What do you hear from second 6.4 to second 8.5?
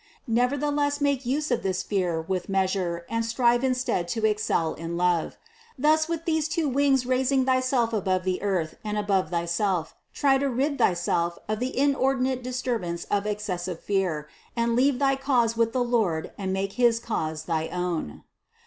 two wings raising thyself above the